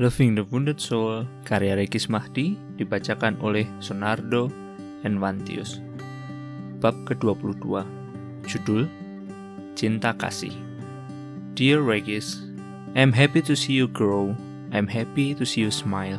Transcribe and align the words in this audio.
Loving 0.00 0.32
the 0.32 0.48
Wounded 0.48 0.80
Soul, 0.80 1.28
karya 1.44 1.76
Regis 1.76 2.08
Mahdi, 2.08 2.56
dibacakan 2.80 3.36
oleh 3.44 3.68
Sonardo 3.84 4.48
Envantius. 5.04 5.76
Bab 6.80 6.96
ke-22, 7.04 7.60
judul 8.48 8.88
Cinta 9.76 10.16
Kasih. 10.16 10.56
Dear 11.52 11.84
Regis, 11.84 12.40
I'm 12.96 13.12
happy 13.12 13.44
to 13.44 13.52
see 13.52 13.76
you 13.76 13.92
grow. 13.92 14.32
I'm 14.72 14.88
happy 14.88 15.36
to 15.36 15.44
see 15.44 15.68
you 15.68 15.68
smile. 15.68 16.16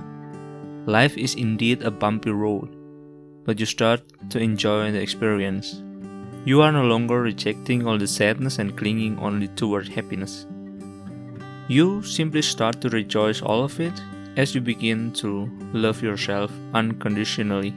Life 0.86 1.18
is 1.18 1.34
indeed 1.34 1.82
a 1.82 1.89
bumpy 1.89 2.29
road, 2.29 2.70
but 3.50 3.57
you 3.57 3.66
start 3.66 4.05
to 4.29 4.38
enjoy 4.38 4.93
the 4.93 5.02
experience. 5.02 5.82
You 6.45 6.61
are 6.61 6.70
no 6.70 6.86
longer 6.86 7.25
rejecting 7.25 7.89
all 7.89 7.98
the 7.98 8.05
sadness 8.05 8.61
and 8.61 8.77
clinging 8.77 9.18
only 9.18 9.50
toward 9.57 9.89
happiness. 9.89 10.45
You 11.72 12.04
simply 12.04 12.42
start 12.42 12.82
to 12.82 12.90
rejoice 12.90 13.42
all 13.42 13.64
of 13.64 13.80
it 13.80 13.94
as 14.36 14.54
you 14.54 14.60
begin 14.60 15.14
to 15.14 15.50
love 15.71 16.04
yourself 16.04 16.52
unconditionally. 16.74 17.74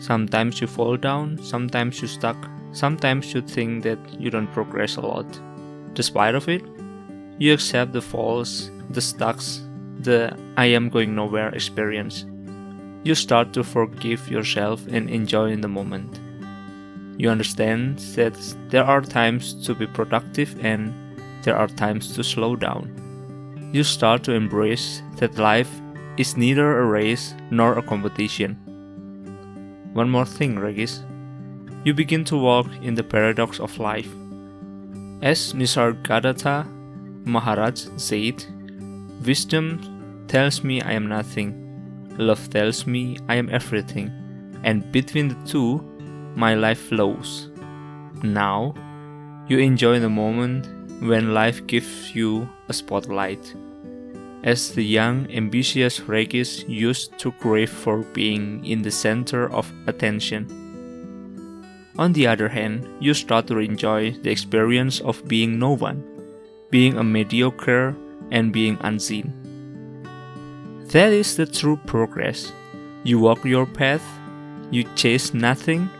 Sometimes 0.00 0.60
you 0.60 0.66
fall 0.66 0.98
down, 0.98 1.38
sometimes 1.42 2.02
you 2.02 2.08
stuck, 2.08 2.36
sometimes 2.72 3.32
you 3.32 3.40
think 3.40 3.84
that 3.84 3.98
you 4.20 4.28
don't 4.28 4.52
progress 4.52 4.96
a 4.96 5.00
lot. 5.00 5.24
Despite 5.94 6.34
of 6.34 6.46
it, 6.50 6.62
you 7.38 7.54
accept 7.54 7.94
the 7.94 8.02
falls, 8.02 8.70
the 8.90 9.00
stucks, 9.00 9.62
the 10.00 10.36
I 10.58 10.66
am 10.66 10.90
going 10.90 11.14
nowhere 11.14 11.48
experience. 11.54 12.26
You 13.02 13.14
start 13.14 13.54
to 13.54 13.64
forgive 13.64 14.30
yourself 14.30 14.86
and 14.88 15.08
enjoy 15.08 15.52
in 15.52 15.62
the 15.62 15.68
moment. 15.68 16.20
You 17.16 17.30
understand 17.30 18.00
that 18.16 18.36
there 18.68 18.84
are 18.84 19.00
times 19.00 19.54
to 19.66 19.74
be 19.74 19.86
productive 19.86 20.54
and 20.62 20.92
there 21.48 21.56
are 21.56 21.66
times 21.66 22.14
to 22.14 22.22
slow 22.22 22.54
down. 22.54 22.92
You 23.72 23.82
start 23.82 24.22
to 24.24 24.32
embrace 24.32 25.00
that 25.16 25.38
life 25.38 25.70
is 26.18 26.36
neither 26.36 26.80
a 26.80 26.84
race 26.84 27.34
nor 27.50 27.78
a 27.78 27.82
competition. 27.82 28.52
One 29.94 30.10
more 30.10 30.26
thing, 30.26 30.58
Regis. 30.58 31.04
You 31.84 31.94
begin 31.94 32.22
to 32.26 32.36
walk 32.36 32.66
in 32.82 32.94
the 32.94 33.02
paradox 33.02 33.60
of 33.60 33.78
life. 33.78 34.10
As 35.22 35.54
Nisargadatta 35.54 36.66
Maharaj 37.24 37.86
said, 37.96 38.44
Wisdom 39.24 39.80
tells 40.28 40.62
me 40.62 40.82
I 40.82 40.92
am 40.92 41.08
nothing, 41.08 41.54
love 42.18 42.50
tells 42.50 42.86
me 42.86 43.16
I 43.26 43.36
am 43.36 43.48
everything, 43.48 44.12
and 44.64 44.92
between 44.92 45.28
the 45.28 45.40
two, 45.46 45.80
my 46.36 46.54
life 46.54 46.88
flows. 46.90 47.48
Now, 48.22 48.74
you 49.46 49.58
enjoy 49.60 49.98
the 49.98 50.10
moment 50.10 50.68
when 51.00 51.34
life 51.34 51.66
gives 51.66 52.14
you 52.14 52.48
a 52.68 52.72
spotlight. 52.72 53.54
As 54.44 54.72
the 54.72 54.84
young, 54.84 55.30
ambitious 55.32 56.00
Regis 56.00 56.64
used 56.68 57.18
to 57.18 57.32
crave 57.32 57.70
for 57.70 57.98
being 58.14 58.64
in 58.64 58.82
the 58.82 58.90
center 58.90 59.50
of 59.52 59.70
attention. 59.86 60.46
On 61.98 62.12
the 62.12 62.28
other 62.28 62.48
hand, 62.48 62.86
you 63.00 63.12
start 63.14 63.48
to 63.48 63.58
enjoy 63.58 64.12
the 64.12 64.30
experience 64.30 65.00
of 65.00 65.26
being 65.26 65.58
no 65.58 65.72
one, 65.72 66.04
being 66.70 66.96
a 66.96 67.04
mediocre, 67.04 67.96
and 68.30 68.52
being 68.52 68.78
unseen. 68.82 69.32
That 70.92 71.12
is 71.12 71.36
the 71.36 71.46
true 71.46 71.76
progress. 71.86 72.52
You 73.04 73.18
walk 73.18 73.44
your 73.44 73.66
path, 73.66 74.04
you 74.70 74.84
chase 74.94 75.34
nothing, 75.34 75.90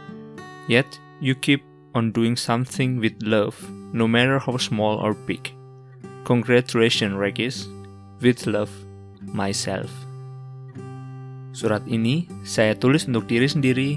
yet 0.68 0.86
you 1.20 1.34
keep 1.34 1.62
on 1.94 2.12
doing 2.12 2.36
something 2.36 3.00
with 3.00 3.16
love, 3.22 3.56
no 3.92 4.08
matter 4.08 4.38
how 4.38 4.56
small 4.56 5.00
or 5.00 5.14
big. 5.14 5.52
Congratulations, 6.24 7.16
Regis. 7.16 7.68
With 8.20 8.44
love, 8.50 8.72
myself. 9.30 9.88
Surat 11.54 11.82
ini 11.86 12.28
saya 12.44 12.74
tulis 12.74 13.06
untuk 13.08 13.30
diri 13.30 13.48
sendiri 13.48 13.90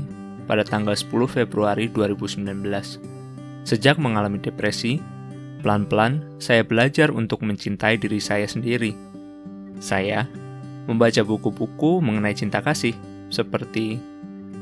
pada 0.46 0.64
tanggal 0.64 0.94
10 0.94 1.10
Februari 1.30 1.90
2019. 1.90 3.68
Sejak 3.68 4.02
mengalami 4.02 4.42
depresi, 4.42 4.98
pelan-pelan 5.62 6.42
saya 6.42 6.66
belajar 6.66 7.14
untuk 7.14 7.46
mencintai 7.46 7.98
diri 8.02 8.18
saya 8.18 8.50
sendiri. 8.50 8.98
Saya 9.78 10.26
membaca 10.90 11.22
buku-buku 11.22 12.02
mengenai 12.02 12.34
cinta 12.34 12.62
kasih, 12.62 12.98
seperti 13.30 14.02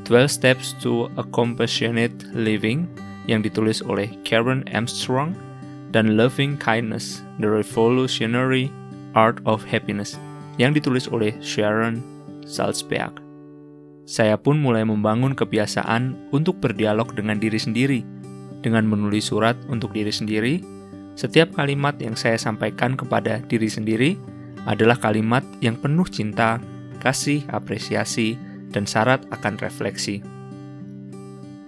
12 0.04 0.28
Steps 0.28 0.76
to 0.80 1.08
a 1.16 1.24
Compassionate 1.24 2.16
Living 2.36 2.88
yang 3.30 3.46
ditulis 3.46 3.78
oleh 3.86 4.10
Karen 4.26 4.66
Armstrong 4.74 5.38
dan 5.94 6.18
Loving 6.18 6.58
Kindness, 6.58 7.22
The 7.38 7.46
Revolutionary 7.46 8.74
Art 9.14 9.38
of 9.46 9.62
Happiness 9.62 10.18
yang 10.58 10.74
ditulis 10.74 11.06
oleh 11.06 11.32
Sharon 11.38 12.02
Salzberg. 12.42 13.22
Saya 14.10 14.34
pun 14.34 14.58
mulai 14.58 14.82
membangun 14.82 15.38
kebiasaan 15.38 16.34
untuk 16.34 16.58
berdialog 16.58 17.14
dengan 17.14 17.38
diri 17.38 17.62
sendiri. 17.62 18.02
Dengan 18.60 18.84
menulis 18.84 19.30
surat 19.30 19.54
untuk 19.70 19.94
diri 19.94 20.10
sendiri, 20.10 20.60
setiap 21.14 21.54
kalimat 21.54 21.94
yang 22.02 22.18
saya 22.18 22.36
sampaikan 22.36 22.98
kepada 22.98 23.38
diri 23.46 23.70
sendiri 23.70 24.18
adalah 24.68 24.98
kalimat 24.98 25.46
yang 25.64 25.78
penuh 25.78 26.04
cinta, 26.10 26.60
kasih, 27.00 27.46
apresiasi, 27.54 28.36
dan 28.74 28.84
syarat 28.84 29.22
akan 29.32 29.56
refleksi. 29.62 30.20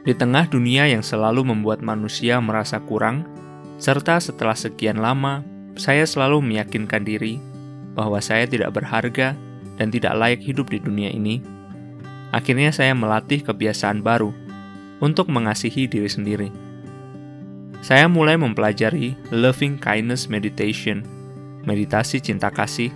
Di 0.03 0.19
tengah 0.19 0.51
dunia 0.51 0.91
yang 0.91 1.07
selalu 1.07 1.47
membuat 1.47 1.79
manusia 1.79 2.43
merasa 2.43 2.83
kurang, 2.83 3.23
serta 3.79 4.19
setelah 4.19 4.59
sekian 4.59 4.99
lama, 4.99 5.47
saya 5.79 6.03
selalu 6.03 6.43
meyakinkan 6.43 7.07
diri 7.07 7.39
bahwa 7.95 8.19
saya 8.19 8.51
tidak 8.51 8.75
berharga 8.75 9.39
dan 9.79 9.95
tidak 9.95 10.19
layak 10.19 10.43
hidup 10.43 10.75
di 10.75 10.83
dunia 10.83 11.07
ini. 11.15 11.39
Akhirnya 12.35 12.75
saya 12.75 12.99
melatih 12.99 13.47
kebiasaan 13.47 14.03
baru 14.03 14.35
untuk 14.99 15.31
mengasihi 15.31 15.87
diri 15.87 16.11
sendiri. 16.11 16.49
Saya 17.79 18.11
mulai 18.11 18.35
mempelajari 18.35 19.15
Loving 19.31 19.79
Kindness 19.79 20.27
Meditation, 20.27 21.07
meditasi 21.63 22.19
cinta 22.19 22.51
kasih, 22.51 22.91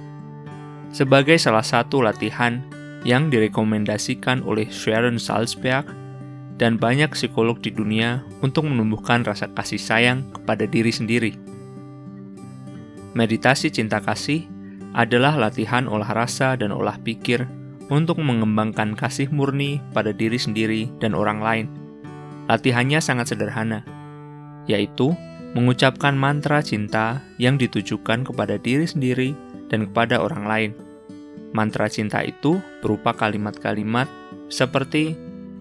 sebagai 0.91 1.39
salah 1.39 1.63
satu 1.63 2.03
latihan 2.03 2.63
yang 3.07 3.31
direkomendasikan 3.31 4.43
oleh 4.43 4.67
Sharon 4.71 5.19
Salzberg 5.19 6.06
dan 6.57 6.81
banyak 6.81 7.13
psikolog 7.13 7.61
di 7.61 7.69
dunia 7.73 8.25
untuk 8.41 8.65
menumbuhkan 8.65 9.25
rasa 9.25 9.53
kasih 9.53 9.81
sayang 9.81 10.25
kepada 10.33 10.65
diri 10.65 10.93
sendiri. 10.93 11.33
Meditasi 13.17 13.73
cinta 13.73 14.01
kasih 14.01 14.45
adalah 14.97 15.37
latihan 15.37 15.89
olah 15.89 16.09
rasa 16.13 16.57
dan 16.57 16.73
olah 16.73 16.97
pikir 17.01 17.45
untuk 17.93 18.19
mengembangkan 18.19 18.97
kasih 18.97 19.29
murni 19.29 19.79
pada 19.93 20.11
diri 20.11 20.41
sendiri 20.41 20.89
dan 20.99 21.13
orang 21.13 21.41
lain. 21.41 21.67
Latihannya 22.49 23.01
sangat 23.05 23.37
sederhana, 23.37 23.85
yaitu 24.65 25.13
mengucapkan 25.53 26.13
mantra 26.13 26.61
cinta 26.61 27.25
yang 27.41 27.57
ditujukan 27.57 28.29
kepada 28.29 28.61
diri 28.61 28.85
sendiri 28.85 29.33
dan 29.69 29.89
kepada 29.89 30.21
orang 30.21 30.45
lain. 30.45 30.71
Mantra 31.57 31.89
cinta 31.89 32.21
itu 32.21 32.61
berupa 32.85 33.17
kalimat-kalimat 33.17 34.11
seperti 34.53 35.17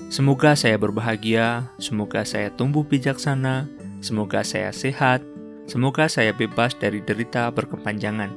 Semoga 0.06 0.54
saya 0.54 0.78
berbahagia, 0.78 1.66
semoga 1.82 2.22
saya 2.22 2.54
tumbuh 2.54 2.86
bijaksana, 2.86 3.66
semoga 4.06 4.46
saya 4.46 4.70
sehat, 4.70 5.26
semoga 5.66 6.06
saya 6.06 6.30
bebas 6.30 6.78
dari 6.78 7.02
derita 7.02 7.50
berkepanjangan. 7.50 8.30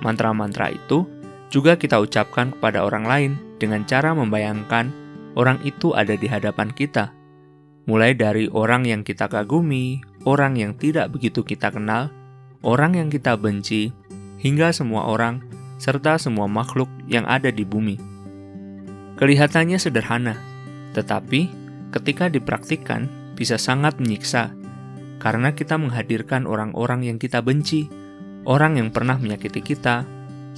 Mantra-mantra 0.00 0.72
itu 0.72 1.04
juga 1.52 1.76
kita 1.76 2.00
ucapkan 2.00 2.56
kepada 2.56 2.88
orang 2.88 3.04
lain 3.04 3.32
dengan 3.60 3.84
cara 3.84 4.16
membayangkan 4.16 4.88
orang 5.36 5.60
itu 5.60 5.92
ada 5.92 6.16
di 6.16 6.24
hadapan 6.24 6.72
kita. 6.72 7.12
Mulai 7.84 8.16
dari 8.16 8.48
orang 8.48 8.88
yang 8.88 9.04
kita 9.04 9.28
kagumi, 9.28 10.00
orang 10.24 10.56
yang 10.56 10.72
tidak 10.72 11.12
begitu 11.12 11.44
kita 11.44 11.68
kenal, 11.68 12.08
orang 12.64 12.96
yang 12.96 13.12
kita 13.12 13.36
benci, 13.36 13.92
hingga 14.40 14.72
semua 14.72 15.04
orang 15.04 15.44
serta 15.76 16.16
semua 16.16 16.48
makhluk 16.48 16.88
yang 17.12 17.28
ada 17.28 17.52
di 17.52 17.60
bumi. 17.60 18.13
Kelihatannya 19.14 19.78
sederhana, 19.78 20.34
tetapi 20.90 21.46
ketika 21.94 22.26
dipraktikkan 22.26 23.06
bisa 23.38 23.54
sangat 23.54 24.02
menyiksa 24.02 24.50
karena 25.22 25.54
kita 25.54 25.78
menghadirkan 25.78 26.50
orang-orang 26.50 27.06
yang 27.06 27.22
kita 27.22 27.38
benci, 27.38 27.86
orang 28.42 28.74
yang 28.74 28.90
pernah 28.90 29.14
menyakiti 29.14 29.62
kita, 29.62 30.02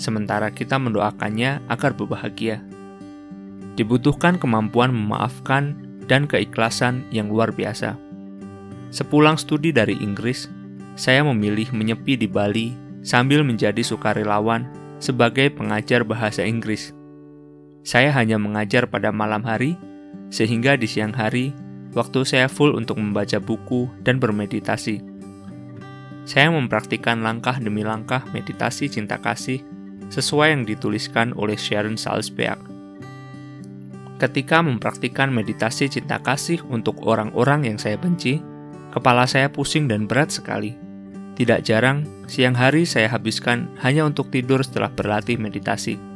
sementara 0.01 0.49
kita 0.57 0.81
mendoakannya 0.81 1.69
agar 1.69 1.93
berbahagia. 1.93 2.65
Dibutuhkan 3.77 4.41
kemampuan 4.41 4.89
memaafkan 4.89 5.77
dan 6.09 6.25
keikhlasan 6.25 7.05
yang 7.13 7.29
luar 7.29 7.53
biasa. 7.53 7.93
Sepulang 8.89 9.37
studi 9.37 9.69
dari 9.69 10.01
Inggris, 10.01 10.49
saya 10.97 11.21
memilih 11.29 11.69
menyepi 11.77 12.17
di 12.17 12.25
Bali 12.25 12.73
sambil 13.05 13.45
menjadi 13.45 13.85
sukarelawan 13.85 14.65
sebagai 14.97 15.53
pengajar 15.53 16.09
bahasa 16.09 16.41
Inggris. 16.41 16.96
Saya 17.87 18.11
hanya 18.19 18.35
mengajar 18.35 18.91
pada 18.91 19.15
malam 19.15 19.47
hari, 19.47 19.79
sehingga 20.35 20.75
di 20.75 20.91
siang 20.91 21.15
hari 21.15 21.55
waktu 21.95 22.27
saya 22.27 22.51
full 22.51 22.75
untuk 22.75 22.99
membaca 22.99 23.39
buku 23.39 23.87
dan 24.03 24.19
bermeditasi. 24.19 25.15
saya 26.27 26.51
mempraktikkan 26.51 27.23
langkah 27.23 27.55
demi 27.63 27.87
langkah 27.87 28.27
meditasi 28.35 28.91
cinta 28.91 29.15
kasih 29.15 29.63
sesuai 30.11 30.59
yang 30.59 30.67
dituliskan 30.67 31.31
oleh 31.39 31.55
Sharon 31.55 31.95
Salzberg. 31.95 32.59
Ketika 34.19 34.59
mempraktikkan 34.59 35.31
meditasi 35.31 35.87
cinta 35.87 36.19
kasih 36.19 36.67
untuk 36.67 36.99
orang-orang 37.07 37.71
yang 37.71 37.79
saya 37.79 37.95
benci, 37.95 38.43
kepala 38.91 39.23
saya 39.31 39.47
pusing 39.47 39.87
dan 39.87 40.11
berat 40.11 40.35
sekali. 40.35 40.75
Tidak 41.39 41.63
jarang, 41.63 42.03
siang 42.27 42.59
hari 42.59 42.83
saya 42.83 43.07
habiskan 43.07 43.71
hanya 43.87 44.03
untuk 44.03 44.35
tidur 44.35 44.67
setelah 44.67 44.91
berlatih 44.91 45.39
meditasi. 45.39 46.16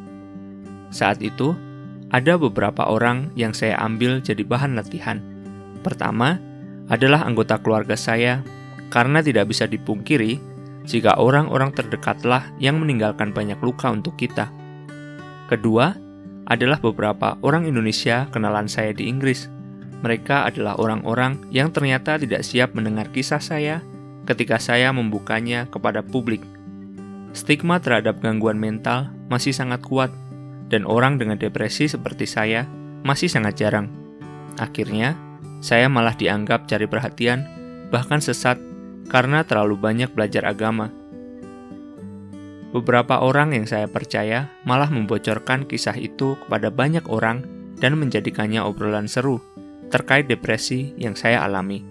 Saat 0.91 1.23
itu, 1.23 1.55
ada 2.11 2.35
beberapa 2.35 2.91
orang 2.91 3.31
yang 3.39 3.55
saya 3.55 3.79
ambil 3.79 4.19
jadi 4.19 4.43
bahan 4.43 4.75
latihan. 4.75 5.23
Pertama, 5.87 6.43
adalah 6.91 7.23
anggota 7.23 7.57
keluarga 7.63 7.95
saya, 7.95 8.43
karena 8.91 9.23
tidak 9.23 9.47
bisa 9.47 9.71
dipungkiri 9.71 10.43
jika 10.85 11.15
orang-orang 11.23 11.71
terdekatlah 11.71 12.51
yang 12.59 12.83
meninggalkan 12.83 13.31
banyak 13.31 13.57
luka 13.63 13.87
untuk 13.95 14.19
kita. 14.19 14.51
Kedua, 15.47 15.95
adalah 16.51 16.83
beberapa 16.83 17.39
orang 17.47 17.71
Indonesia 17.71 18.27
kenalan 18.35 18.67
saya 18.67 18.91
di 18.91 19.07
Inggris. 19.07 19.47
Mereka 20.03 20.51
adalah 20.51 20.75
orang-orang 20.83 21.47
yang 21.55 21.71
ternyata 21.71 22.19
tidak 22.19 22.43
siap 22.43 22.75
mendengar 22.75 23.07
kisah 23.15 23.39
saya 23.39 23.79
ketika 24.27 24.59
saya 24.59 24.91
membukanya 24.91 25.71
kepada 25.71 26.03
publik. 26.03 26.43
Stigma 27.31 27.79
terhadap 27.79 28.19
gangguan 28.19 28.59
mental 28.59 29.15
masih 29.31 29.55
sangat 29.55 29.79
kuat, 29.87 30.11
dan 30.71 30.87
orang 30.87 31.19
dengan 31.19 31.37
depresi 31.37 31.91
seperti 31.91 32.25
saya 32.31 32.65
masih 33.03 33.27
sangat 33.27 33.59
jarang. 33.59 33.91
Akhirnya, 34.57 35.19
saya 35.59 35.91
malah 35.91 36.15
dianggap 36.15 36.71
cari 36.71 36.87
perhatian, 36.87 37.45
bahkan 37.91 38.23
sesat 38.23 38.57
karena 39.11 39.43
terlalu 39.43 39.77
banyak 39.77 40.15
belajar 40.15 40.47
agama. 40.47 40.95
Beberapa 42.71 43.19
orang 43.19 43.51
yang 43.51 43.67
saya 43.67 43.91
percaya 43.91 44.47
malah 44.63 44.87
membocorkan 44.87 45.67
kisah 45.67 45.99
itu 45.99 46.39
kepada 46.47 46.71
banyak 46.71 47.03
orang 47.11 47.43
dan 47.83 47.99
menjadikannya 47.99 48.63
obrolan 48.63 49.11
seru 49.11 49.43
terkait 49.91 50.31
depresi 50.31 50.95
yang 50.95 51.19
saya 51.19 51.43
alami. 51.43 51.83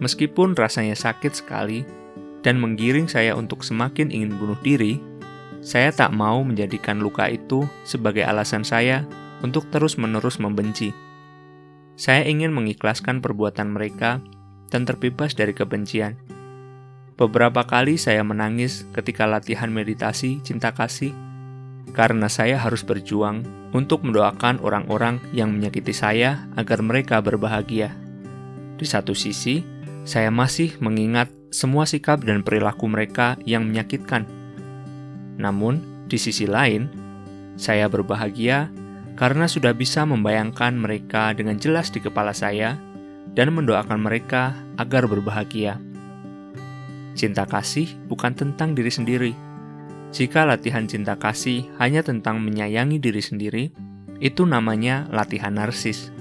Meskipun 0.00 0.56
rasanya 0.56 0.96
sakit 0.96 1.36
sekali 1.36 1.84
dan 2.40 2.56
menggiring 2.56 3.12
saya 3.12 3.36
untuk 3.36 3.60
semakin 3.60 4.08
ingin 4.08 4.40
bunuh 4.40 4.56
diri, 4.64 4.96
saya 5.64 5.90
tak 5.90 6.14
mau 6.14 6.40
menjadikan 6.46 7.02
luka 7.02 7.26
itu 7.28 7.66
sebagai 7.82 8.24
alasan 8.24 8.62
saya 8.62 9.04
untuk 9.44 9.66
terus-menerus 9.70 10.38
membenci. 10.42 10.94
Saya 11.98 12.26
ingin 12.26 12.54
mengikhlaskan 12.54 13.18
perbuatan 13.18 13.74
mereka 13.74 14.22
dan 14.70 14.86
terbebas 14.86 15.34
dari 15.34 15.50
kebencian 15.50 16.28
Beberapa 17.18 17.66
kali 17.66 17.98
saya 17.98 18.22
menangis 18.22 18.86
ketika 18.94 19.26
latihan 19.26 19.66
meditasi 19.74 20.38
cinta 20.46 20.70
kasih 20.70 21.10
karena 21.90 22.30
saya 22.30 22.62
harus 22.62 22.86
berjuang 22.86 23.42
untuk 23.74 24.06
mendoakan 24.06 24.62
orang-orang 24.62 25.18
yang 25.34 25.50
menyakiti 25.50 25.90
saya 25.90 26.46
agar 26.54 26.78
mereka 26.78 27.18
berbahagia. 27.18 27.90
Di 28.78 28.86
satu 28.86 29.18
sisi, 29.18 29.66
saya 30.06 30.30
masih 30.30 30.78
mengingat 30.78 31.26
semua 31.50 31.90
sikap 31.90 32.22
dan 32.22 32.46
perilaku 32.46 32.86
mereka 32.86 33.34
yang 33.42 33.66
menyakitkan. 33.66 34.22
Namun, 35.38 36.06
di 36.10 36.18
sisi 36.18 36.44
lain, 36.44 36.90
saya 37.54 37.86
berbahagia 37.86 38.68
karena 39.18 39.50
sudah 39.50 39.74
bisa 39.74 40.06
membayangkan 40.06 40.78
mereka 40.78 41.34
dengan 41.34 41.58
jelas 41.58 41.90
di 41.90 41.98
kepala 41.98 42.30
saya 42.30 42.78
dan 43.34 43.54
mendoakan 43.54 43.98
mereka 43.98 44.54
agar 44.78 45.06
berbahagia. 45.06 45.78
Cinta 47.18 47.46
kasih 47.46 47.98
bukan 48.06 48.34
tentang 48.34 48.78
diri 48.78 48.90
sendiri. 48.94 49.32
Jika 50.14 50.46
latihan 50.46 50.86
cinta 50.86 51.18
kasih 51.18 51.66
hanya 51.82 52.06
tentang 52.06 52.38
menyayangi 52.40 53.02
diri 53.02 53.18
sendiri, 53.18 53.64
itu 54.22 54.46
namanya 54.46 55.06
latihan 55.10 55.54
narsis. 55.54 56.14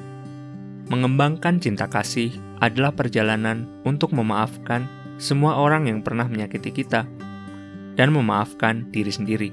Mengembangkan 0.89 1.61
cinta 1.61 1.85
kasih 1.85 2.33
adalah 2.57 2.97
perjalanan 2.97 3.69
untuk 3.85 4.11
memaafkan 4.13 4.89
semua 5.21 5.57
orang 5.61 5.85
yang 5.89 6.01
pernah 6.01 6.25
menyakiti 6.25 6.73
kita 6.73 7.05
dan 7.97 8.13
memaafkan 8.13 8.87
diri 8.93 9.09
sendiri. 9.11 9.49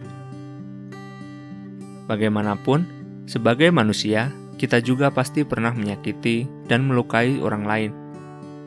Bagaimanapun, 2.05 2.85
sebagai 3.25 3.73
manusia, 3.73 4.29
kita 4.61 4.79
juga 4.85 5.08
pasti 5.08 5.43
pernah 5.43 5.73
menyakiti 5.73 6.46
dan 6.69 6.85
melukai 6.85 7.41
orang 7.41 7.64
lain. 7.64 7.91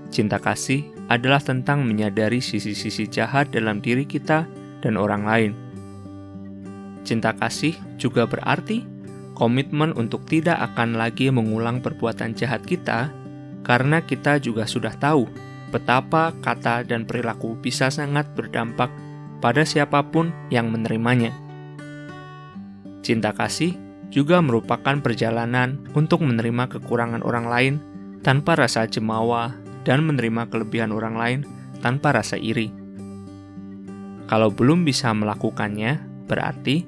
Cinta 0.09 0.41
kasih 0.41 0.83
adalah 1.07 1.39
tentang 1.39 1.85
menyadari 1.85 2.41
sisi-sisi 2.41 3.07
jahat 3.07 3.53
dalam 3.53 3.79
diri 3.79 4.03
kita 4.03 4.49
dan 4.81 4.97
orang 4.97 5.23
lain. 5.23 5.51
Cinta 7.07 7.31
kasih 7.31 7.77
juga 7.95 8.27
berarti 8.27 8.83
komitmen 9.37 9.93
untuk 9.95 10.25
tidak 10.25 10.59
akan 10.73 10.97
lagi 10.97 11.29
mengulang 11.29 11.79
perbuatan 11.79 12.33
jahat 12.33 12.65
kita, 12.65 13.13
karena 13.61 14.01
kita 14.01 14.41
juga 14.41 14.65
sudah 14.65 14.91
tahu 14.97 15.29
betapa 15.69 16.33
kata 16.41 16.83
dan 16.87 17.05
perilaku 17.05 17.53
bisa 17.59 17.91
sangat 17.91 18.27
berdampak 18.33 18.89
pada 19.39 19.63
siapa 19.63 20.01
pun 20.07 20.33
yang 20.49 20.69
menerimanya. 20.73 21.33
Cinta 23.05 23.31
kasih 23.31 23.77
juga 24.09 24.39
merupakan 24.39 24.99
perjalanan 25.03 25.79
untuk 25.93 26.23
menerima 26.23 26.71
kekurangan 26.79 27.21
orang 27.23 27.45
lain 27.47 27.73
tanpa 28.23 28.55
rasa 28.55 28.87
jemawa 28.87 29.55
dan 29.87 30.03
menerima 30.03 30.51
kelebihan 30.51 30.91
orang 30.91 31.15
lain 31.15 31.39
tanpa 31.79 32.15
rasa 32.15 32.35
iri. 32.35 32.71
Kalau 34.27 34.51
belum 34.51 34.83
bisa 34.83 35.15
melakukannya, 35.15 36.03
berarti 36.27 36.83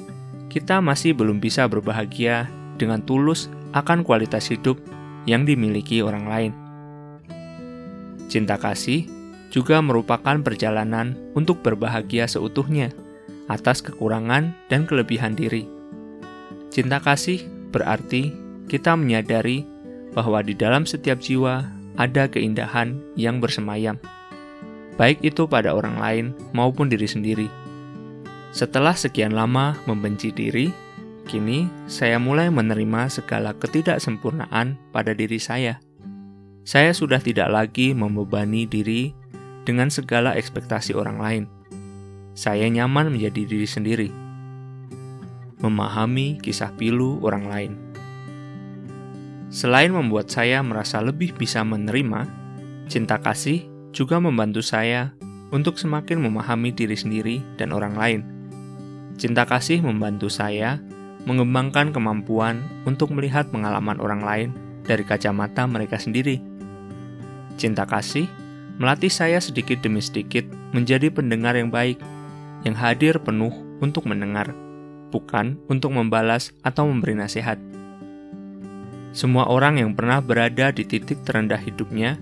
kita 0.52 0.84
masih 0.84 1.16
belum 1.16 1.40
bisa 1.40 1.70
berbahagia 1.72 2.52
dengan 2.76 3.00
tulus 3.00 3.48
akan 3.72 4.04
kualitas 4.04 4.52
hidup 4.52 4.82
yang 5.24 5.48
dimiliki 5.48 6.04
orang 6.04 6.26
lain. 6.28 6.52
Cinta 8.28 8.60
kasih 8.60 9.19
juga 9.50 9.82
merupakan 9.82 10.38
perjalanan 10.42 11.18
untuk 11.34 11.66
berbahagia 11.66 12.30
seutuhnya 12.30 12.94
atas 13.50 13.82
kekurangan 13.82 14.54
dan 14.70 14.86
kelebihan 14.86 15.34
diri. 15.34 15.66
Cinta 16.70 17.02
kasih 17.02 17.42
berarti 17.74 18.30
kita 18.70 18.94
menyadari 18.94 19.66
bahwa 20.14 20.46
di 20.46 20.54
dalam 20.54 20.86
setiap 20.86 21.18
jiwa 21.18 21.66
ada 21.98 22.30
keindahan 22.30 23.02
yang 23.18 23.42
bersemayam, 23.42 23.98
baik 24.96 25.20
itu 25.26 25.50
pada 25.50 25.74
orang 25.74 25.98
lain 25.98 26.26
maupun 26.54 26.88
diri 26.88 27.10
sendiri. 27.10 27.50
Setelah 28.54 28.94
sekian 28.94 29.34
lama 29.34 29.78
membenci 29.86 30.34
diri, 30.34 30.70
kini 31.30 31.70
saya 31.86 32.18
mulai 32.18 32.50
menerima 32.50 33.10
segala 33.10 33.54
ketidaksempurnaan 33.58 34.78
pada 34.94 35.12
diri 35.14 35.38
saya. 35.38 35.78
Saya 36.66 36.94
sudah 36.94 37.18
tidak 37.18 37.50
lagi 37.50 37.98
membebani 37.98 38.70
diri 38.70 39.14
dengan 39.70 39.94
segala 39.94 40.34
ekspektasi 40.34 40.98
orang 40.98 41.22
lain. 41.22 41.44
Saya 42.34 42.66
nyaman 42.66 43.14
menjadi 43.14 43.46
diri 43.46 43.70
sendiri, 43.70 44.10
memahami 45.62 46.42
kisah 46.42 46.74
pilu 46.74 47.22
orang 47.22 47.46
lain 47.46 47.74
Selain 49.50 49.90
membuat 49.90 50.30
saya 50.30 50.62
merasa 50.62 51.02
lebih 51.02 51.34
bisa 51.34 51.66
menerima, 51.66 52.30
cinta 52.86 53.18
kasih 53.18 53.66
juga 53.90 54.22
membantu 54.22 54.62
saya 54.62 55.10
untuk 55.50 55.82
semakin 55.82 56.22
memahami 56.22 56.70
diri 56.70 56.94
sendiri 56.94 57.42
dan 57.58 57.74
orang 57.74 57.98
lain. 57.98 58.22
Cinta 59.18 59.50
kasih 59.50 59.82
membantu 59.82 60.30
saya 60.30 60.78
mengembangkan 61.26 61.90
kemampuan 61.90 62.62
untuk 62.86 63.10
melihat 63.10 63.50
pengalaman 63.50 63.98
orang 63.98 64.22
lain 64.22 64.50
dari 64.86 65.02
kacamata 65.02 65.66
mereka 65.66 65.98
sendiri. 65.98 66.38
Cinta 67.58 67.90
kasih 67.90 68.30
melatih 68.80 69.12
saya 69.12 69.44
sedikit 69.44 69.84
demi 69.84 70.00
sedikit 70.00 70.48
menjadi 70.72 71.12
pendengar 71.12 71.60
yang 71.60 71.68
baik, 71.68 72.00
yang 72.64 72.80
hadir 72.80 73.20
penuh 73.20 73.52
untuk 73.84 74.08
mendengar, 74.08 74.56
bukan 75.12 75.60
untuk 75.68 75.92
membalas 75.92 76.56
atau 76.64 76.88
memberi 76.88 77.20
nasihat. 77.20 77.60
Semua 79.12 79.52
orang 79.52 79.84
yang 79.84 79.92
pernah 80.00 80.24
berada 80.24 80.72
di 80.72 80.88
titik 80.88 81.28
terendah 81.28 81.60
hidupnya, 81.60 82.16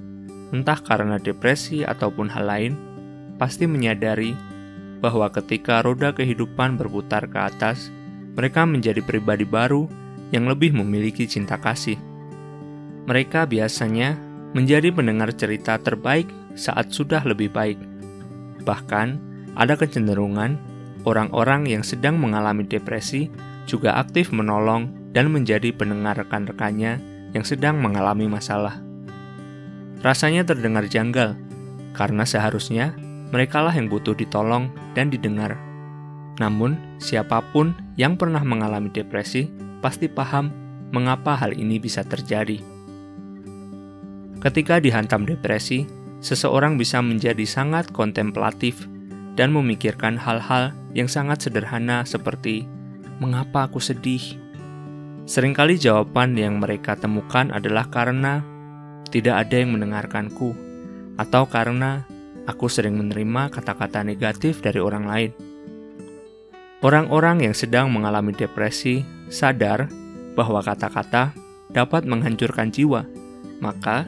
entah 0.50 0.82
karena 0.82 1.22
depresi 1.22 1.86
ataupun 1.86 2.34
hal 2.34 2.50
lain, 2.50 2.74
pasti 3.38 3.70
menyadari 3.70 4.34
bahwa 4.98 5.30
ketika 5.30 5.86
roda 5.86 6.10
kehidupan 6.10 6.74
berputar 6.74 7.30
ke 7.30 7.38
atas, 7.38 7.94
mereka 8.34 8.66
menjadi 8.66 9.06
pribadi 9.06 9.46
baru 9.46 9.86
yang 10.34 10.50
lebih 10.50 10.74
memiliki 10.74 11.30
cinta 11.30 11.62
kasih. 11.62 12.02
Mereka 13.06 13.46
biasanya 13.46 14.18
menjadi 14.58 14.90
pendengar 14.90 15.32
cerita 15.38 15.78
terbaik 15.78 16.26
saat 16.58 16.90
sudah 16.92 17.22
lebih 17.24 17.54
baik. 17.54 17.78
Bahkan, 18.66 19.08
ada 19.56 19.78
kecenderungan 19.78 20.58
orang-orang 21.08 21.70
yang 21.70 21.86
sedang 21.86 22.20
mengalami 22.20 22.68
depresi 22.68 23.32
juga 23.70 23.96
aktif 24.02 24.34
menolong 24.36 24.92
dan 25.16 25.32
menjadi 25.32 25.72
pendengar 25.72 26.20
rekan-rekannya 26.20 27.00
yang 27.32 27.46
sedang 27.46 27.80
mengalami 27.80 28.28
masalah. 28.28 28.82
Rasanya 30.02 30.46
terdengar 30.46 30.86
janggal, 30.86 31.34
karena 31.98 32.24
seharusnya 32.28 32.94
merekalah 33.34 33.74
yang 33.74 33.90
butuh 33.90 34.14
ditolong 34.14 34.70
dan 34.94 35.10
didengar. 35.10 35.58
Namun, 36.38 36.78
siapa 37.02 37.42
pun 37.50 37.74
yang 37.98 38.14
pernah 38.14 38.46
mengalami 38.46 38.94
depresi 38.94 39.50
pasti 39.82 40.06
paham 40.06 40.54
mengapa 40.94 41.34
hal 41.34 41.58
ini 41.58 41.82
bisa 41.82 42.06
terjadi. 42.06 42.62
Ketika 44.38 44.78
dihantam 44.78 45.26
depresi, 45.26 45.90
seseorang 46.20 46.76
bisa 46.76 47.02
menjadi 47.02 47.46
sangat 47.46 47.94
kontemplatif 47.94 48.86
dan 49.38 49.54
memikirkan 49.54 50.18
hal-hal 50.18 50.74
yang 50.98 51.06
sangat 51.06 51.46
sederhana 51.46 52.02
seperti 52.04 52.66
mengapa 53.22 53.70
aku 53.70 53.78
sedih. 53.78 54.42
Seringkali 55.28 55.78
jawaban 55.78 56.34
yang 56.40 56.58
mereka 56.58 56.96
temukan 56.96 57.52
adalah 57.52 57.86
karena 57.92 58.42
tidak 59.12 59.48
ada 59.48 59.56
yang 59.60 59.76
mendengarkanku, 59.76 60.56
atau 61.20 61.44
karena 61.48 62.08
aku 62.48 62.72
sering 62.72 62.96
menerima 62.96 63.52
kata-kata 63.52 64.02
negatif 64.08 64.64
dari 64.64 64.80
orang 64.80 65.06
lain. 65.06 65.32
Orang-orang 66.80 67.44
yang 67.44 67.56
sedang 67.58 67.90
mengalami 67.90 68.32
depresi 68.38 69.02
sadar 69.28 69.90
bahwa 70.38 70.62
kata-kata 70.62 71.34
dapat 71.74 72.06
menghancurkan 72.06 72.70
jiwa, 72.70 73.04
maka 73.60 74.06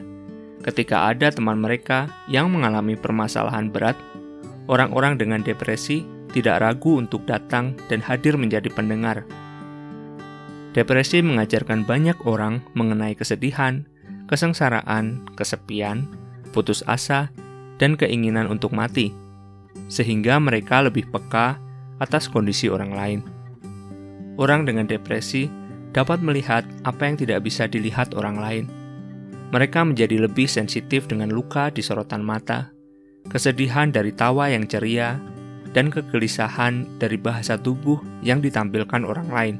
ketika 0.60 1.08
ada 1.08 1.32
teman 1.32 1.60
mereka 1.60 2.08
yang 2.28 2.52
mengalami 2.52 2.96
permasalahan 2.96 3.72
berat, 3.72 3.96
orang-orang 4.68 5.16
dengan 5.16 5.40
depresi 5.40 6.04
tidak 6.30 6.62
ragu 6.62 7.00
untuk 7.00 7.26
datang 7.26 7.74
dan 7.90 7.98
hadir 8.04 8.38
menjadi 8.38 8.70
pendengar. 8.70 9.26
Depresi 10.70 11.18
mengajarkan 11.18 11.82
banyak 11.82 12.14
orang 12.22 12.62
mengenai 12.78 13.18
kesedihan, 13.18 13.82
kesengsaraan, 14.30 15.26
kesepian, 15.34 16.06
putus 16.54 16.86
asa, 16.86 17.34
dan 17.82 17.98
keinginan 17.98 18.46
untuk 18.46 18.70
mati, 18.70 19.10
sehingga 19.90 20.38
mereka 20.38 20.86
lebih 20.86 21.10
peka 21.10 21.58
atas 21.98 22.30
kondisi 22.30 22.70
orang 22.70 22.94
lain. 22.94 23.20
Orang 24.38 24.62
dengan 24.62 24.86
depresi 24.86 25.50
dapat 25.90 26.22
melihat 26.22 26.62
apa 26.86 27.02
yang 27.10 27.18
tidak 27.18 27.42
bisa 27.42 27.66
dilihat 27.66 28.14
orang 28.14 28.38
lain. 28.38 28.64
Mereka 29.50 29.82
menjadi 29.82 30.22
lebih 30.22 30.46
sensitif 30.46 31.10
dengan 31.10 31.34
luka 31.34 31.74
di 31.74 31.82
sorotan 31.82 32.22
mata, 32.22 32.70
kesedihan 33.26 33.90
dari 33.90 34.14
tawa 34.14 34.46
yang 34.46 34.66
ceria, 34.70 35.18
dan 35.74 35.90
kegelisahan 35.90 36.86
dari 36.98 37.18
bahasa 37.18 37.58
tubuh 37.58 37.98
yang 38.22 38.38
ditampilkan 38.38 39.02
orang 39.02 39.28
lain. 39.30 39.56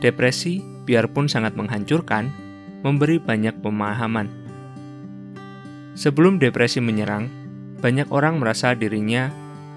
Depresi, 0.00 0.60
biarpun 0.88 1.28
sangat 1.28 1.52
menghancurkan, 1.56 2.32
memberi 2.80 3.20
banyak 3.20 3.54
pemahaman. 3.60 4.28
Sebelum 5.92 6.40
depresi 6.40 6.80
menyerang, 6.80 7.28
banyak 7.84 8.08
orang 8.08 8.40
merasa 8.40 8.72
dirinya 8.72 9.28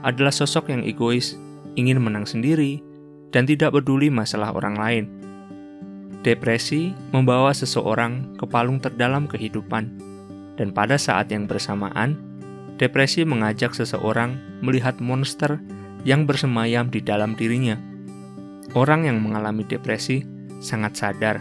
adalah 0.07 0.31
sosok 0.31 0.71
yang 0.71 0.87
egois, 0.87 1.35
ingin 1.75 1.99
menang 1.99 2.23
sendiri, 2.23 2.79
dan 3.35 3.43
tidak 3.43 3.75
peduli 3.75 4.07
masalah 4.07 4.55
orang 4.55 4.75
lain. 4.79 5.05
Depresi 6.25 6.89
membawa 7.13 7.53
seseorang 7.53 8.33
ke 8.33 8.49
palung 8.49 8.81
terdalam 8.81 9.29
kehidupan, 9.29 9.93
dan 10.57 10.73
pada 10.73 10.97
saat 10.97 11.29
yang 11.29 11.45
bersamaan, 11.45 12.17
depresi 12.81 13.21
mengajak 13.21 13.77
seseorang 13.77 14.33
melihat 14.65 14.97
monster 14.97 15.61
yang 16.01 16.25
bersemayam 16.25 16.89
di 16.89 16.97
dalam 16.97 17.37
dirinya. 17.37 17.77
Orang 18.73 19.05
yang 19.05 19.21
mengalami 19.21 19.69
depresi 19.69 20.25
sangat 20.65 20.97
sadar 20.97 21.37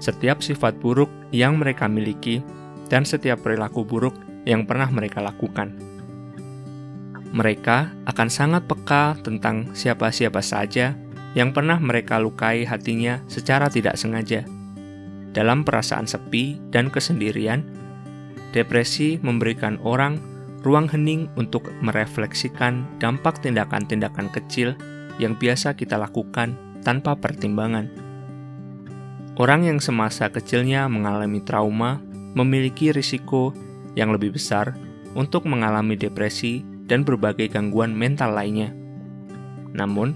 setiap 0.00 0.40
sifat 0.40 0.80
buruk 0.80 1.12
yang 1.30 1.60
mereka 1.60 1.84
miliki 1.86 2.40
dan 2.88 3.04
setiap 3.04 3.44
perilaku 3.44 3.84
buruk 3.84 4.16
yang 4.48 4.64
pernah 4.64 4.88
mereka 4.88 5.20
lakukan. 5.20 5.76
Mereka 7.36 8.08
akan 8.08 8.28
sangat 8.32 8.64
peka 8.64 9.20
tentang 9.20 9.76
siapa-siapa 9.76 10.40
saja 10.40 10.96
yang 11.32 11.56
pernah 11.56 11.80
mereka 11.80 12.20
lukai 12.20 12.64
hatinya 12.68 13.20
secara 13.28 13.72
tidak 13.72 13.96
sengaja. 13.96 14.44
Dalam 15.32 15.64
perasaan 15.64 16.04
sepi 16.04 16.60
dan 16.68 16.92
kesendirian, 16.92 17.64
depresi 18.52 19.16
memberikan 19.24 19.80
orang 19.80 20.20
ruang 20.60 20.86
hening 20.86 21.26
untuk 21.40 21.72
merefleksikan 21.80 22.84
dampak 23.00 23.40
tindakan-tindakan 23.40 24.28
kecil 24.30 24.76
yang 25.16 25.34
biasa 25.34 25.74
kita 25.74 25.96
lakukan 25.96 26.54
tanpa 26.84 27.16
pertimbangan. 27.16 27.88
Orang 29.40 29.64
yang 29.64 29.80
semasa 29.80 30.28
kecilnya 30.28 30.86
mengalami 30.92 31.40
trauma 31.40 31.98
memiliki 32.36 32.92
risiko 32.92 33.56
yang 33.96 34.12
lebih 34.12 34.36
besar 34.36 34.76
untuk 35.16 35.48
mengalami 35.48 35.96
depresi 35.96 36.64
dan 36.84 37.04
berbagai 37.04 37.48
gangguan 37.48 37.96
mental 37.96 38.36
lainnya. 38.36 38.72
Namun, 39.72 40.12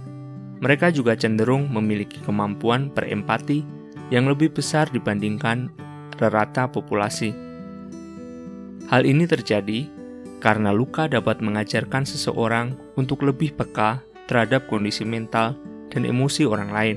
mereka 0.61 0.89
juga 0.89 1.13
cenderung 1.19 1.69
memiliki 1.69 2.21
kemampuan 2.25 2.89
berempati 2.89 3.61
yang 4.09 4.31
lebih 4.31 4.55
besar 4.55 4.89
dibandingkan 4.89 5.69
rata 6.17 6.65
populasi. 6.71 7.37
Hal 8.89 9.05
ini 9.05 9.29
terjadi 9.29 9.85
karena 10.41 10.73
luka 10.73 11.11
dapat 11.11 11.45
mengajarkan 11.45 12.09
seseorang 12.09 12.73
untuk 12.97 13.27
lebih 13.27 13.53
peka 13.53 14.01
terhadap 14.31 14.65
kondisi 14.71 15.05
mental 15.05 15.59
dan 15.93 16.09
emosi 16.09 16.49
orang 16.49 16.71
lain. 16.73 16.97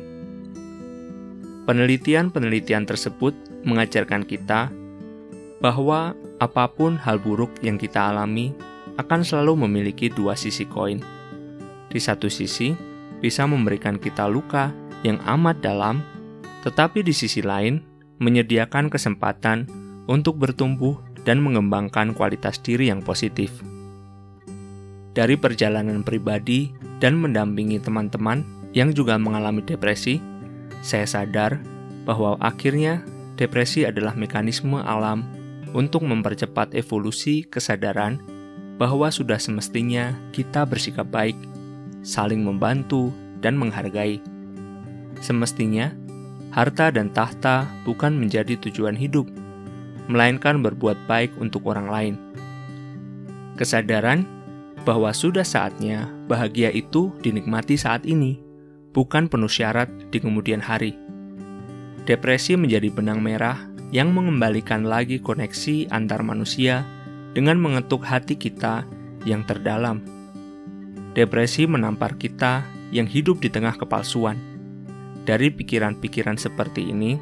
Penelitian-penelitian 1.67 2.87
tersebut 2.87 3.35
mengajarkan 3.67 4.23
kita 4.25 4.71
bahwa 5.59 6.15
apa 6.39 6.65
pun 6.71 6.95
hal 6.95 7.19
buruk 7.19 7.51
yang 7.59 7.75
kita 7.75 8.09
alami 8.09 8.55
akan 8.95 9.21
selalu 9.21 9.67
memiliki 9.67 10.07
dua 10.07 10.33
sisi 10.33 10.63
koin. 10.65 11.03
Di 11.89 11.99
satu 11.99 12.31
sisi, 12.31 12.73
bisa 13.19 13.43
memberikan 13.47 13.99
kita 13.99 14.27
luka 14.27 14.71
yang 15.03 15.19
amat 15.23 15.63
dalam, 15.63 16.03
tetapi 16.63 17.03
di 17.03 17.15
sisi 17.15 17.39
lain 17.39 17.79
menyediakan 18.19 18.91
kesempatan 18.91 19.67
untuk 20.11 20.39
bertumbuh 20.39 20.99
dan 21.23 21.39
mengembangkan 21.39 22.15
kualitas 22.15 22.59
diri 22.59 22.91
yang 22.91 22.99
positif. 23.03 23.63
Dari 25.15 25.35
perjalanan 25.35 26.03
pribadi 26.03 26.71
dan 27.03 27.19
mendampingi 27.19 27.79
teman-teman 27.79 28.43
yang 28.71 28.95
juga 28.95 29.19
mengalami 29.19 29.63
depresi, 29.63 30.21
saya 30.79 31.07
sadar 31.07 31.59
bahwa 32.07 32.39
akhirnya 32.39 33.03
depresi 33.35 33.83
adalah 33.83 34.15
mekanisme 34.15 34.79
alam 34.79 35.27
untuk 35.75 36.07
mempercepat 36.07 36.73
evolusi 36.73 37.45
kesadaran 37.45 38.19
bahwa 38.79 39.11
sudah 39.11 39.37
semestinya 39.37 40.15
kita 40.31 40.63
bersikap 40.63 41.05
baik 41.11 41.35
saling 42.01 42.43
membantu, 42.43 43.11
dan 43.39 43.55
menghargai. 43.55 44.19
Semestinya, 45.19 45.91
harta 46.51 46.91
dan 46.91 47.11
tahta 47.11 47.67
bukan 47.87 48.15
menjadi 48.15 48.59
tujuan 48.59 48.95
hidup, 48.95 49.27
melainkan 50.11 50.59
berbuat 50.59 51.07
baik 51.07 51.35
untuk 51.39 51.67
orang 51.67 51.87
lain. 51.87 52.15
Kesadaran 53.55 54.23
bahwa 54.87 55.11
sudah 55.11 55.43
saatnya 55.43 56.07
bahagia 56.31 56.71
itu 56.71 57.11
dinikmati 57.19 57.75
saat 57.75 58.07
ini, 58.07 58.39
bukan 58.95 59.27
penuh 59.27 59.51
syarat 59.51 59.91
di 60.11 60.17
kemudian 60.23 60.63
hari. 60.63 60.95
Depresi 62.07 62.55
menjadi 62.55 62.89
benang 62.89 63.21
merah 63.21 63.59
yang 63.91 64.15
mengembalikan 64.15 64.87
lagi 64.87 65.19
koneksi 65.19 65.91
antar 65.91 66.23
manusia 66.23 66.87
dengan 67.35 67.59
mengetuk 67.61 68.01
hati 68.01 68.33
kita 68.39 68.87
yang 69.27 69.45
terdalam 69.45 70.18
Depresi 71.17 71.65
menampar 71.65 72.15
kita 72.21 72.61
yang 72.93 73.09
hidup 73.09 73.41
di 73.41 73.49
tengah 73.49 73.73
kepalsuan. 73.73 74.37
Dari 75.25 75.49
pikiran-pikiran 75.49 76.37
seperti 76.37 76.89
ini, 76.89 77.17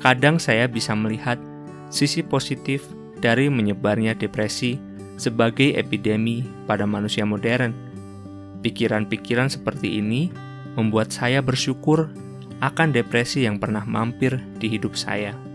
kadang 0.00 0.36
saya 0.36 0.68
bisa 0.68 0.92
melihat 0.92 1.40
sisi 1.88 2.20
positif 2.20 2.84
dari 3.18 3.48
menyebarnya 3.48 4.12
depresi 4.16 4.76
sebagai 5.16 5.74
epidemi 5.74 6.44
pada 6.68 6.84
manusia 6.84 7.24
modern. 7.24 7.72
Pikiran-pikiran 8.60 9.48
seperti 9.48 9.98
ini 9.98 10.28
membuat 10.76 11.10
saya 11.10 11.42
bersyukur 11.42 12.12
akan 12.60 12.90
depresi 12.90 13.46
yang 13.46 13.58
pernah 13.58 13.82
mampir 13.86 14.38
di 14.58 14.68
hidup 14.68 14.94
saya. 14.98 15.47